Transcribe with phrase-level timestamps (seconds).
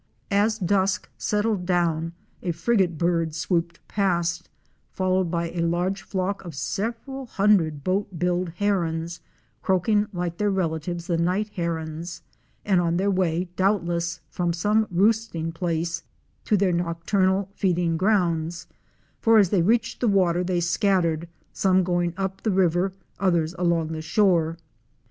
[0.31, 4.49] As dusk settled down a Frigate bird * swooped past,
[4.89, 9.19] fol lowed by a large flock of several hundred Boat billed Herons"
[9.61, 12.23] croaking like their relatives the Night Herons,
[12.65, 16.01] and on their way doubtless from some roosting place
[16.45, 18.65] to their nocturnal feeding grounds;
[19.19, 23.53] for as they reached the water they scat tered, some going up the river, others
[23.59, 24.57] along the shore.